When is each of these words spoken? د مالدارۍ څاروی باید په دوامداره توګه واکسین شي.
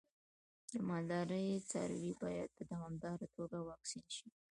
د 0.71 0.73
مالدارۍ 0.87 1.47
څاروی 1.69 2.11
باید 2.23 2.49
په 2.57 2.61
دوامداره 2.71 3.25
توګه 3.35 3.57
واکسین 3.69 4.05
شي. 4.15 4.27